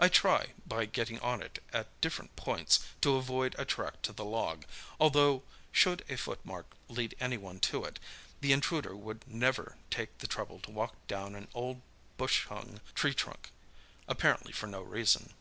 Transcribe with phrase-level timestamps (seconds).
[0.00, 4.24] I try, by getting on it at different points, to avoid a track to the
[4.24, 4.64] log,
[4.98, 7.98] although, should a footmark lead anyone to it,
[8.40, 11.82] the intruder would never take the trouble to walk down an old
[12.16, 13.50] bushhung tree trunk,
[14.08, 15.34] apparently for no reason.